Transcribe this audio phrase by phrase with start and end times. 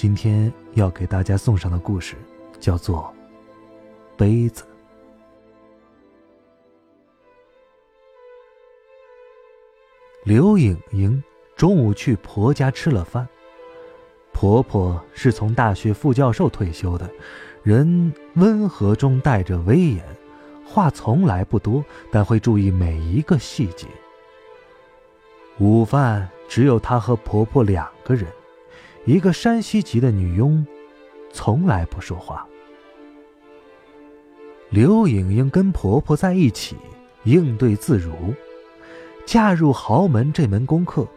[0.00, 2.14] 今天要给大家送上的故事
[2.60, 3.12] 叫做
[4.16, 4.62] 《杯子》。
[10.22, 11.20] 刘颖颖
[11.56, 13.28] 中午去婆家吃了饭。
[14.32, 17.10] 婆婆是从大学副教授退休的，
[17.64, 20.04] 人温和中带着威严，
[20.64, 23.88] 话从来不多，但会注意每一个细节。
[25.58, 28.28] 午饭只有她和婆婆两个人。
[29.08, 30.66] 一个山西籍的女佣，
[31.32, 32.46] 从来不说话。
[34.68, 36.76] 刘莹莹跟婆婆在一起，
[37.24, 38.12] 应对自如。
[39.24, 41.08] 嫁入豪门这门功课，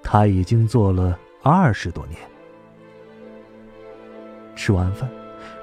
[0.00, 2.20] 她已经做了二十多年。
[4.54, 5.10] 吃完饭，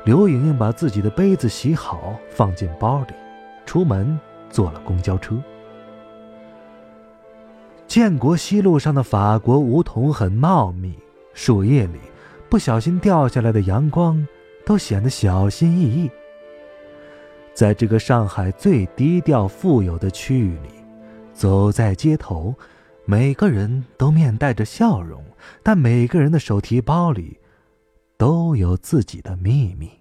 [0.04, 3.14] 刘莹莹把自己的杯子洗好，放进包里，
[3.66, 4.20] 出门
[4.50, 5.42] 坐了公交车。
[7.88, 10.94] 建国西路上的法国梧桐很茂密。
[11.38, 12.00] 树叶里，
[12.50, 14.28] 不小心掉下来的阳光，
[14.66, 16.10] 都显得小心翼翼。
[17.54, 20.70] 在这个上海最低调富有的区域里，
[21.34, 22.56] 走在街头，
[23.06, 25.24] 每个人都面带着笑容，
[25.62, 27.40] 但每个人的手提包里，
[28.18, 29.92] 都有自己的秘密。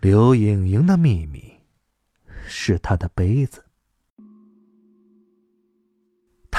[0.00, 1.50] 刘颖莹的秘密，
[2.46, 3.64] 是她的杯子。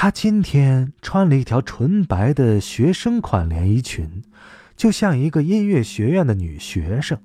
[0.02, 4.22] 她今天穿了一条纯白的学生款连衣裙，
[4.74, 7.18] 就像一个音乐学院的女学生。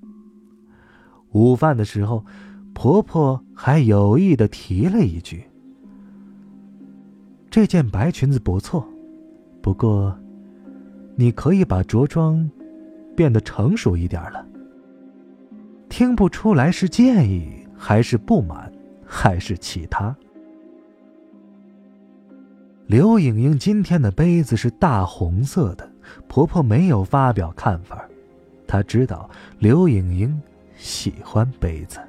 [1.31, 2.25] 午饭的时候，
[2.73, 5.45] 婆婆还有意的提了一句
[7.49, 8.85] ：“这件白裙子不错，
[9.61, 10.14] 不过，
[11.15, 12.52] 你可以把着装
[13.15, 14.45] 变得成熟一点了。”
[15.87, 18.69] 听不出来是建议，还是不满，
[19.05, 20.14] 还是其他。
[22.87, 25.89] 刘颖颖今天的杯子是大红色的，
[26.27, 28.07] 婆婆没有发表看法。
[28.67, 30.41] 她知道刘颖颖
[30.77, 31.99] 喜欢杯子。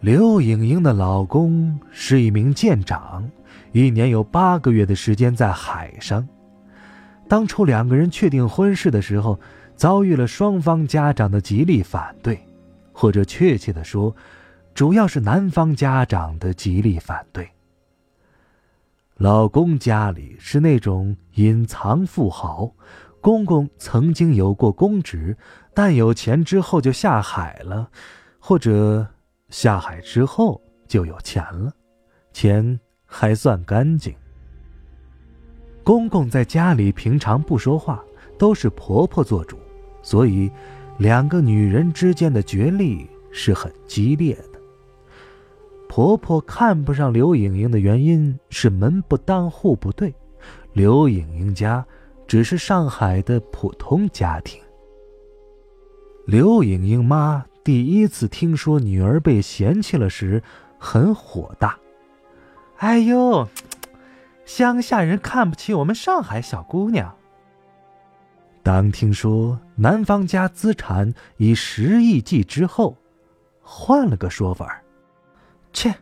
[0.00, 3.28] 刘颖颖的老公是一名舰长，
[3.72, 6.26] 一年有八个月的时间在海上。
[7.26, 9.40] 当初两个人确定婚事的时候，
[9.74, 12.38] 遭遇了双方家长的极力反对，
[12.92, 14.14] 或者确切的说，
[14.72, 17.48] 主要是男方家长的极力反对。
[19.18, 22.70] 老公家里是那种隐藏富豪，
[23.22, 25.34] 公公曾经有过公职，
[25.72, 27.88] 但有钱之后就下海了，
[28.38, 29.06] 或者
[29.48, 31.72] 下海之后就有钱了，
[32.34, 34.14] 钱还算干净。
[35.82, 38.04] 公公在家里平常不说话，
[38.38, 39.56] 都是婆婆做主，
[40.02, 40.50] 所以
[40.98, 44.55] 两个女人之间的角力是很激烈的。
[45.96, 50.14] 婆婆看不上刘颖颖的原因是门不当户不对，
[50.74, 51.82] 刘颖颖家
[52.26, 54.60] 只是上海的普通家庭。
[56.26, 60.42] 刘颖颖妈第一次听说女儿被嫌弃了时，
[60.78, 61.78] 很火大。
[62.76, 63.48] 哎呦，
[64.44, 67.16] 乡下人看不起我们上海小姑娘。
[68.62, 72.94] 当听说男方家资产以十亿计之后，
[73.62, 74.82] 换了个说法
[75.76, 75.96] 切，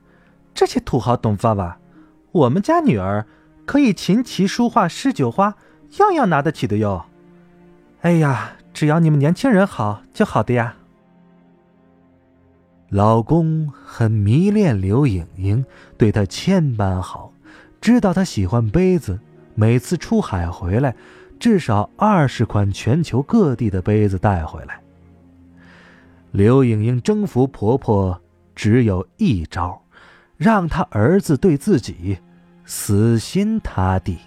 [0.55, 1.79] 这些土豪懂法吧？
[2.31, 3.27] 我们家女儿
[3.67, 5.57] 可以琴棋书画诗酒花，
[5.99, 7.07] 样样拿得起的哟。
[8.03, 10.77] 哎呀，只要你们年轻人好就好的呀。
[12.89, 15.65] 老公很迷恋刘颖颖，
[15.99, 17.33] 对她千般好，
[17.81, 19.19] 知道她喜欢杯子，
[19.57, 20.95] 每次出海回来，
[21.41, 24.81] 至少二十款全球各地的杯子带回来。
[26.31, 28.21] 刘颖颖征服婆婆。
[28.55, 29.83] 只有一招，
[30.37, 32.19] 让他儿子对自己
[32.65, 34.19] 死心塌地。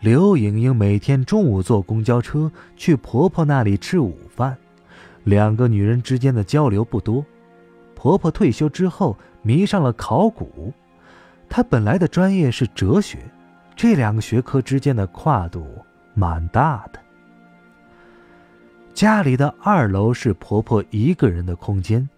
[0.00, 4.56] 刘莹莹每天中午坐公交车去婆婆那里吃午饭，
[5.24, 7.24] 两个女人之间的交流不多。
[7.94, 10.72] 婆婆退休之后迷上了考古，
[11.48, 13.18] 她本来的专业是哲学，
[13.76, 15.64] 这两个学科之间的跨度
[16.14, 16.98] 蛮大的。
[18.94, 22.08] 家里的二楼是婆婆一个人的空间，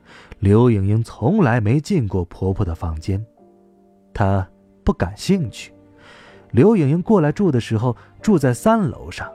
[0.41, 3.25] 刘莹莹从来没进过婆婆的房间，
[4.13, 4.47] 她
[4.83, 5.73] 不感兴趣。
[6.51, 9.31] 刘莹莹过来住的时候住在三楼上。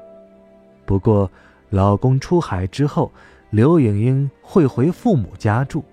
[0.85, 1.29] 不过，
[1.69, 3.11] 老公出海之后，
[3.49, 5.83] 刘莹莹会回父母家住。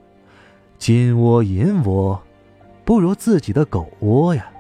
[0.79, 2.21] 金窝银窝，
[2.85, 4.51] 不如自己的狗窝呀。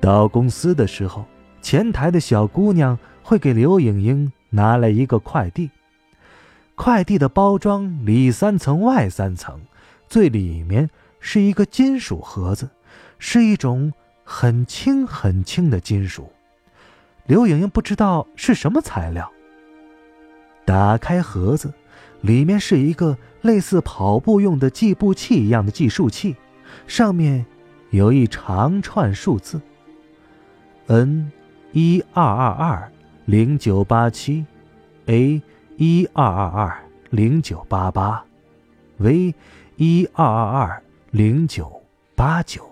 [0.00, 1.24] 到公司的时候，
[1.62, 5.70] 前台的小姑娘会给刘莹莹拿来一个快递。
[6.74, 9.60] 快递的包装里三层外三层，
[10.08, 12.70] 最里面是一个金属盒子，
[13.18, 13.92] 是一种
[14.24, 16.32] 很轻很轻的金属。
[17.26, 19.30] 刘莹莹不知道是什么材料。
[20.64, 21.72] 打开盒子，
[22.22, 26.34] 里面是一个类似跑步用的计步器一样的计数器，
[26.86, 27.44] 上面
[27.90, 29.60] 有一长串数字。
[30.86, 31.30] N，
[31.72, 32.92] 一二二二
[33.26, 34.44] 零九八七
[35.06, 35.40] ，A，
[35.76, 38.24] 一二二二零九八八
[38.96, 39.32] ，V，
[39.76, 40.82] 一二二二
[41.12, 41.80] 零九
[42.16, 42.68] 八九。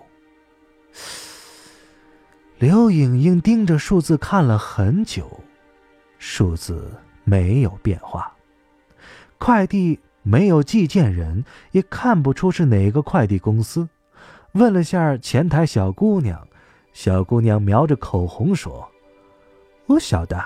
[2.57, 5.39] 刘颖颖盯着数字看了很久，
[6.17, 6.91] 数字
[7.23, 8.33] 没有变化，
[9.37, 13.87] 快递没有寄件人，也看不出是哪个快递公司。
[14.51, 16.45] 问了下前台小姑娘。
[16.93, 18.87] 小姑娘描着口红说
[19.87, 20.43] ：“我晓得。”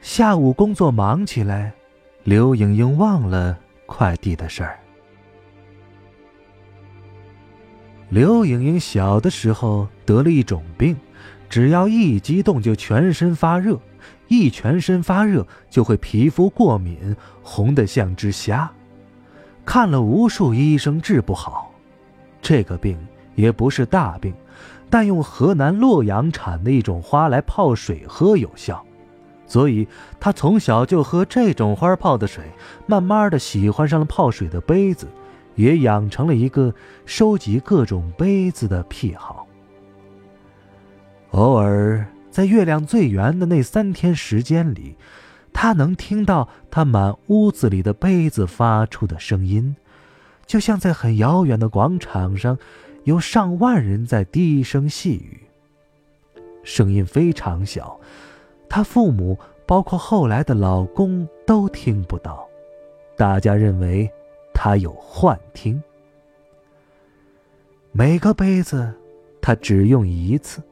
[0.00, 1.72] 下午工作忙起来，
[2.24, 4.80] 刘莹莹忘了快递的事儿。
[8.08, 10.96] 刘莹莹小的时候得了一种病，
[11.48, 13.78] 只要一激动就全身发热，
[14.28, 18.72] 一全身发热就会皮肤过敏，红的像只虾。
[19.66, 21.70] 看了无数医生治不好，
[22.40, 22.98] 这个病。
[23.34, 24.34] 也不是大病，
[24.88, 28.84] 但用河南洛阳产的一种花来泡水喝有效，
[29.46, 29.86] 所以
[30.18, 32.44] 他从小就喝这种花泡的水，
[32.86, 35.08] 慢慢的喜欢上了泡水的杯子，
[35.54, 36.74] 也养成了一个
[37.06, 39.46] 收集各种杯子的癖好。
[41.30, 44.96] 偶尔在月亮最圆的那三天时间里，
[45.52, 49.76] 他能听到他满屋子里的杯子发出的声音，
[50.46, 52.58] 就像在很遥远的广场上。
[53.04, 55.40] 有上万人在低声细语，
[56.62, 57.98] 声音非常小，
[58.68, 62.46] 他父母包括后来的老公都听不到。
[63.16, 64.10] 大家认为
[64.52, 65.82] 他有幻听。
[67.92, 68.92] 每个杯子
[69.40, 70.62] 他只用一次，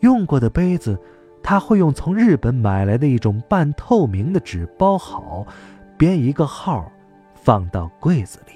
[0.00, 0.98] 用过的杯子
[1.42, 5.46] 他会用从日本买来的一种半透明的纸包好，
[5.96, 6.92] 编一个号，
[7.34, 8.52] 放到柜子里。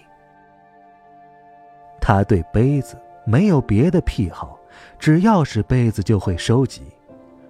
[2.06, 4.60] 他对杯子没有别的癖好，
[4.98, 6.82] 只要是杯子就会收集。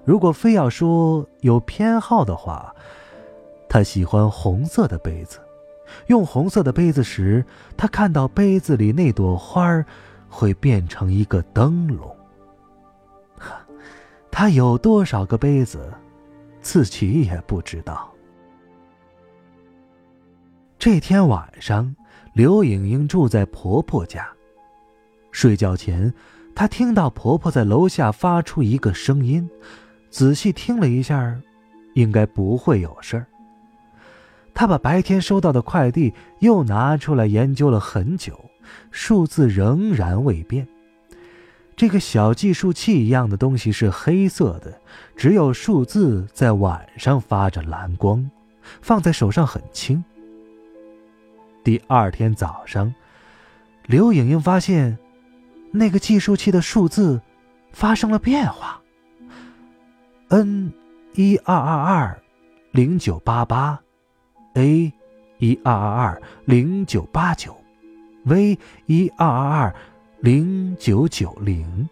[0.04, 2.72] 如果非要说有偏好的话，
[3.68, 5.40] 他喜欢红色的杯子。
[6.06, 7.44] 用红色的杯子时，
[7.76, 9.84] 他看到杯子里那朵花儿
[10.28, 12.16] 会变成一个灯笼。
[14.30, 15.92] 他有多少个杯子，
[16.60, 18.08] 自己也不知道。
[20.78, 21.96] 这天晚上，
[22.34, 24.24] 刘莹莹住在婆婆家。
[25.34, 26.14] 睡觉前，
[26.54, 29.50] 她听到婆婆在楼下发出一个声音，
[30.08, 31.36] 仔细听了一下，
[31.94, 33.26] 应该不会有事儿。
[34.54, 38.48] 她把白天收到的快递又拿出来研究了很久，
[38.92, 40.68] 数字仍然未变。
[41.74, 44.80] 这个小计数器一样的东西是黑色的，
[45.16, 48.30] 只有数字在晚上发着蓝光，
[48.80, 50.02] 放在手上很轻。
[51.64, 52.94] 第二天早上，
[53.86, 54.96] 刘莹莹发现。
[55.76, 57.20] 那个计数器的数字
[57.72, 58.80] 发生了变化。
[60.28, 60.72] N
[61.14, 62.22] 一二二二
[62.70, 63.80] 零九八八
[64.54, 64.92] ，A
[65.38, 67.56] 一二二二零九八九
[68.22, 69.74] ，V 一二二二
[70.20, 71.88] 零九九零，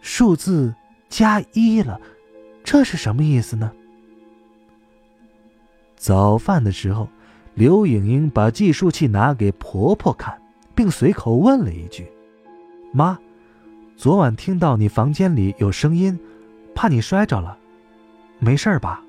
[0.00, 0.74] 数字
[1.10, 2.00] 加一了，
[2.64, 3.70] 这是什么意思呢？
[5.96, 7.08] 早饭的时候，
[7.52, 10.40] 刘颖颖把计数器拿给婆婆看，
[10.74, 12.10] 并随口问了一句。
[12.92, 13.18] 妈，
[13.96, 16.18] 昨晚听到你房间里有声音，
[16.74, 17.56] 怕你摔着了，
[18.38, 19.02] 没事吧？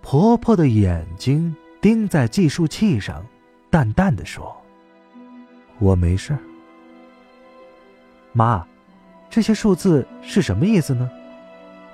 [0.00, 3.24] 婆婆的眼睛盯在计数器上，
[3.70, 4.56] 淡淡的说
[5.80, 6.38] ：“我没事。”
[8.32, 8.64] 妈，
[9.28, 11.10] 这些数字是什么意思呢？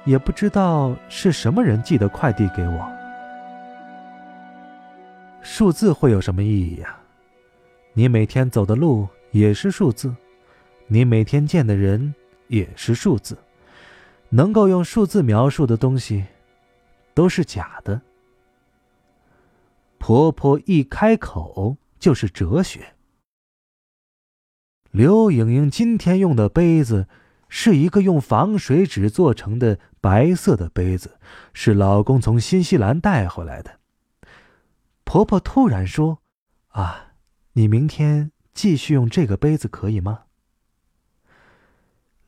[0.05, 2.93] 也不知道是什么人寄的快递给我。
[5.41, 6.97] 数字会有什么意义呀？
[7.95, 9.09] 你每天走的路。
[9.35, 10.15] 也是数字，
[10.87, 12.15] 你每天见的人
[12.47, 13.37] 也是数字，
[14.29, 16.25] 能够用数字描述的东西，
[17.15, 18.01] 都是假的。
[19.99, 22.95] 婆婆一开口就是哲学。
[24.93, 27.09] 刘莹莹今天用的杯子
[27.49, 31.19] 是一个用防水纸做成的白色的杯子，
[31.53, 33.81] 是老公从新西兰带回来的。
[35.03, 36.21] 婆婆突然说
[36.71, 37.15] ：“啊，
[37.55, 40.21] 你明天继续用这个杯子可以吗？”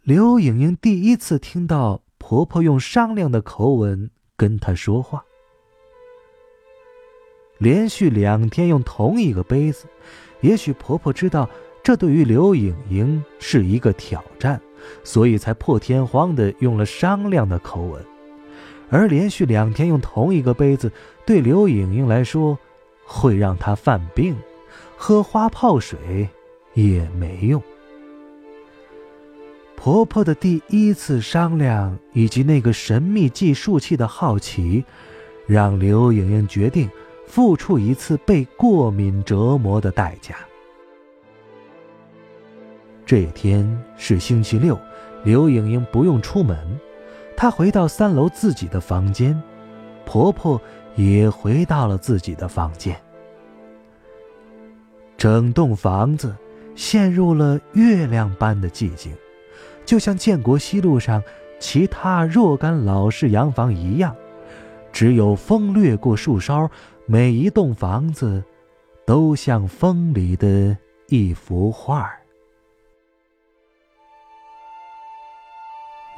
[0.02, 5.25] 刘莹莹第一次听到婆婆用商量的口吻跟她说话。
[7.59, 9.87] 连续两天用同一个杯子，
[10.42, 11.49] 也许婆婆知道
[11.83, 14.61] 这对于刘莹莹是一个挑战，
[15.02, 18.04] 所以才破天荒的用了商量的口吻。
[18.90, 20.92] 而连续两天用同一个杯子，
[21.25, 22.59] 对刘莹莹来说，
[23.04, 24.37] 会让她犯病，
[24.96, 26.28] 喝花泡水
[26.74, 27.62] 也没用。
[29.76, 34.84] 婆婆的第一次商量，以及那个神秘计数器的好奇，
[35.46, 36.90] 让刘莹莹决定
[37.26, 40.34] 付出一次被过敏折磨的代价。
[43.04, 44.76] 这天是星期六，
[45.22, 46.58] 刘莹莹不用出门，
[47.36, 49.40] 她回到三楼自己的房间，
[50.04, 50.60] 婆婆
[50.96, 53.00] 也回到了自己的房间。
[55.16, 56.37] 整栋房子
[56.75, 59.14] 陷入了月亮般的寂静。
[59.85, 61.23] 就像建国西路上
[61.58, 64.14] 其他若干老式洋房一样，
[64.92, 66.68] 只有风掠过树梢，
[67.06, 68.42] 每一栋房子
[69.06, 70.76] 都像风里的
[71.08, 72.11] 一幅画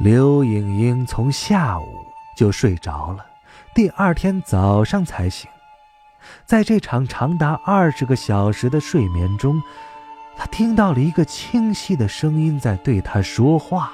[0.01, 1.85] 刘颖英从下午
[2.37, 3.27] 就睡着了，
[3.75, 5.51] 第二天早上才醒。
[6.45, 9.63] 在这场长达二十个小时的睡眠中。
[10.41, 13.93] 他听到了一个清晰的声音在对他说话。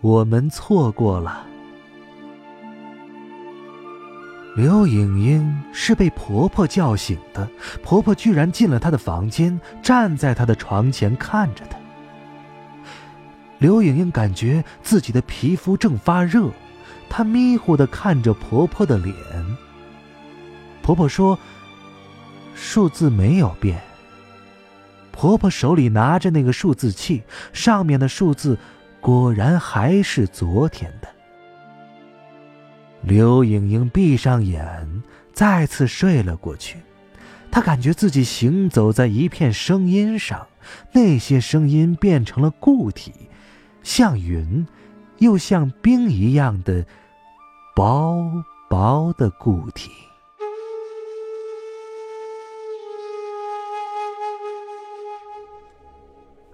[0.00, 1.44] 我们错过了。
[4.56, 7.46] 刘颖英是被婆婆叫醒的，
[7.82, 11.78] 婆婆居然进了她的房间，站在她的床前看着她。
[13.58, 16.50] 刘颖英感觉自己的皮肤正发热，
[17.10, 19.14] 她迷糊的看着婆婆的脸。
[20.90, 21.38] 婆婆说
[22.52, 23.80] ：“数字没有变。”
[25.12, 28.58] 婆婆手里拿着那个数字器，上面的数字
[29.00, 31.06] 果然还是昨天的。
[33.02, 36.78] 刘莹莹闭上眼，再次睡了过去。
[37.52, 40.44] 她感觉自己行走在一片声音上，
[40.92, 43.12] 那些声音变成了固体，
[43.84, 44.66] 像云，
[45.18, 46.84] 又像冰一样的
[47.76, 49.88] 薄薄的固体。